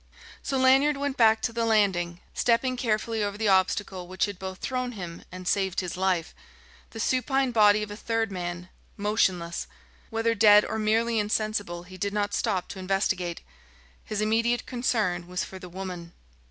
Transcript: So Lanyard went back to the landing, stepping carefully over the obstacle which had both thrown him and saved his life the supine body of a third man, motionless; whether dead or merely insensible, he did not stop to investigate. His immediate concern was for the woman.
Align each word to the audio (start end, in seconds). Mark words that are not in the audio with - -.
So 0.41 0.57
Lanyard 0.57 0.97
went 0.97 1.15
back 1.15 1.43
to 1.43 1.53
the 1.53 1.63
landing, 1.63 2.21
stepping 2.33 2.75
carefully 2.75 3.23
over 3.23 3.37
the 3.37 3.49
obstacle 3.49 4.07
which 4.07 4.25
had 4.25 4.39
both 4.39 4.57
thrown 4.57 4.93
him 4.93 5.23
and 5.31 5.47
saved 5.47 5.79
his 5.79 5.95
life 5.95 6.33
the 6.89 6.99
supine 6.99 7.51
body 7.51 7.83
of 7.83 7.91
a 7.91 7.95
third 7.95 8.31
man, 8.31 8.69
motionless; 8.97 9.67
whether 10.09 10.33
dead 10.33 10.65
or 10.65 10.79
merely 10.79 11.19
insensible, 11.19 11.83
he 11.83 11.97
did 11.99 12.13
not 12.15 12.33
stop 12.33 12.67
to 12.69 12.79
investigate. 12.79 13.41
His 14.03 14.21
immediate 14.21 14.65
concern 14.65 15.27
was 15.27 15.43
for 15.43 15.59
the 15.59 15.69
woman. 15.69 16.13